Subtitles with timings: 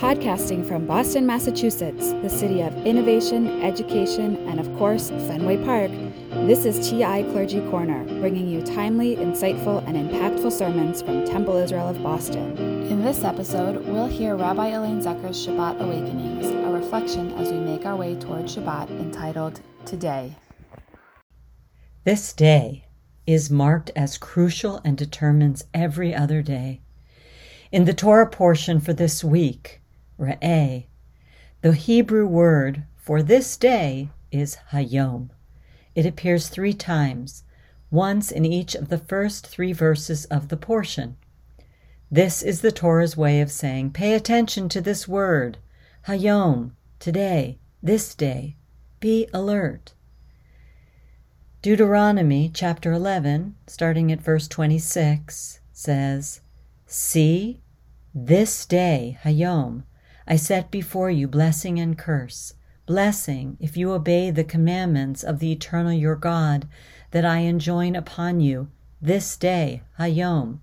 [0.00, 5.90] Podcasting from Boston, Massachusetts, the city of innovation, education, and of course, Fenway Park,
[6.46, 11.88] this is TI Clergy Corner, bringing you timely, insightful, and impactful sermons from Temple Israel
[11.88, 12.56] of Boston.
[12.88, 17.86] In this episode, we'll hear Rabbi Elaine Zecher's Shabbat Awakenings, a reflection as we make
[17.86, 20.34] our way toward Shabbat entitled Today.
[22.02, 22.86] This day
[23.26, 26.80] is marked as crucial and determines every other day.
[27.72, 29.80] In the Torah portion for this week,
[30.18, 30.86] Re'eh.
[31.62, 35.30] The Hebrew word for this day is Hayom.
[35.94, 37.44] It appears three times,
[37.88, 41.16] once in each of the first three verses of the portion.
[42.10, 45.58] This is the Torah's way of saying, pay attention to this word,
[46.08, 48.56] Hayom, today, this day.
[48.98, 49.92] Be alert.
[51.62, 56.40] Deuteronomy chapter 11, starting at verse 26, says,
[56.92, 57.62] See,
[58.12, 59.84] this day, Hayom,
[60.26, 62.54] I set before you blessing and curse.
[62.84, 66.66] Blessing, if you obey the commandments of the eternal your God,
[67.12, 70.58] that I enjoin upon you this day, Hayom.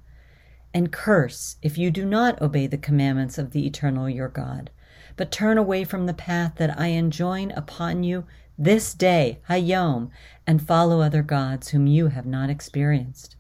[0.74, 4.70] And curse, if you do not obey the commandments of the eternal your God,
[5.16, 8.26] but turn away from the path that I enjoin upon you
[8.58, 10.10] this day, Hayom,
[10.46, 13.37] and follow other gods whom you have not experienced.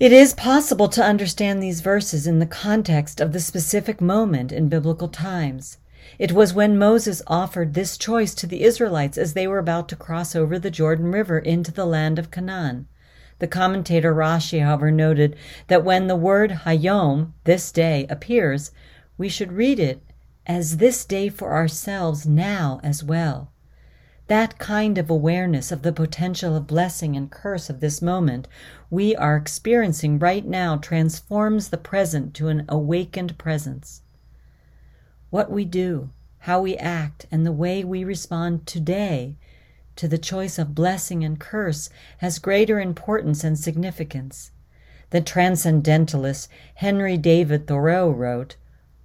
[0.00, 4.68] It is possible to understand these verses in the context of the specific moment in
[4.68, 5.78] biblical times.
[6.18, 9.96] It was when Moses offered this choice to the Israelites as they were about to
[9.96, 12.88] cross over the Jordan River into the land of Canaan.
[13.38, 15.36] The commentator Rashi, however, noted
[15.68, 18.72] that when the word Hayom, this day, appears,
[19.16, 20.02] we should read it
[20.44, 23.52] as this day for ourselves now as well.
[24.26, 28.48] That kind of awareness of the potential of blessing and curse of this moment
[28.88, 34.00] we are experiencing right now transforms the present to an awakened presence.
[35.28, 36.08] What we do,
[36.38, 39.36] how we act, and the way we respond today
[39.96, 44.52] to the choice of blessing and curse has greater importance and significance.
[45.10, 48.56] The transcendentalist Henry David Thoreau wrote,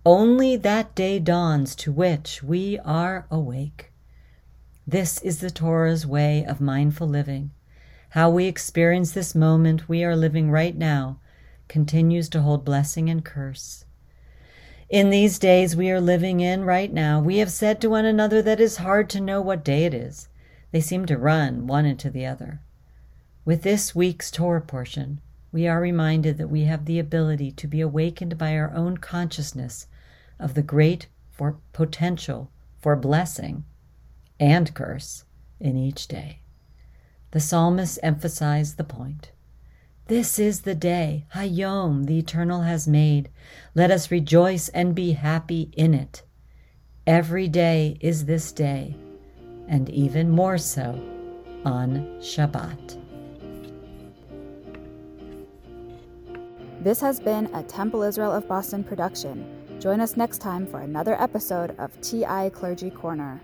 [0.06, 3.92] Only that day dawns to which we are awake.
[4.92, 7.52] This is the Torah's way of mindful living.
[8.10, 11.20] How we experience this moment we are living right now
[11.68, 13.86] continues to hold blessing and curse.
[14.90, 18.42] In these days we are living in right now, we have said to one another
[18.42, 20.28] that it is hard to know what day it is.
[20.72, 22.60] They seem to run one into the other.
[23.46, 27.80] With this week's Torah portion, we are reminded that we have the ability to be
[27.80, 29.86] awakened by our own consciousness
[30.40, 32.50] of the great for potential
[32.80, 33.66] for blessing
[34.40, 35.26] and curse
[35.60, 36.42] in each day.
[37.32, 39.32] The psalmist emphasized the point.
[40.08, 43.30] This is the day, Hayom, the Eternal has made.
[43.76, 46.24] Let us rejoice and be happy in it.
[47.06, 48.96] Every day is this day,
[49.68, 51.00] and even more so
[51.64, 52.98] on Shabbat.
[56.82, 59.46] This has been a Temple Israel of Boston production.
[59.80, 63.42] Join us next time for another episode of TI Clergy Corner.